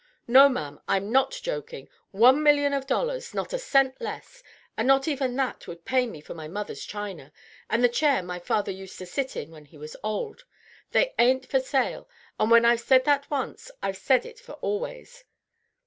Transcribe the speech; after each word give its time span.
"No, 0.25 0.49
ma'am, 0.49 0.79
I'm 0.87 1.11
not 1.11 1.29
joking. 1.43 1.87
One 2.09 2.41
million 2.41 2.73
of 2.73 2.87
dollars! 2.87 3.35
not 3.35 3.53
a 3.53 3.59
cent 3.59 4.01
less; 4.01 4.41
and 4.75 4.87
not 4.87 5.07
even 5.07 5.35
that 5.35 5.67
would 5.67 5.85
pay 5.85 6.07
me 6.07 6.21
for 6.21 6.33
my 6.33 6.47
mother's 6.47 6.83
china, 6.83 7.31
and 7.69 7.83
the 7.83 7.87
chair 7.87 8.23
my 8.23 8.39
father 8.39 8.71
used 8.71 8.97
to 8.97 9.05
sit 9.05 9.35
in 9.37 9.51
when 9.51 9.65
he 9.65 9.77
was 9.77 9.95
old. 10.03 10.45
They 10.89 11.13
ain't 11.19 11.45
for 11.45 11.59
sale; 11.59 12.09
and 12.39 12.49
when 12.49 12.65
I've 12.65 12.79
said 12.81 13.05
that 13.05 13.29
once, 13.29 13.69
I've 13.83 13.97
said 13.97 14.25
it 14.25 14.39
for 14.39 14.53
always." 14.53 15.23